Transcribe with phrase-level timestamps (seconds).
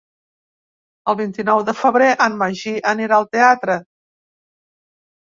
[1.11, 3.77] El vint-i-nou de febrer en Magí anirà al teatre.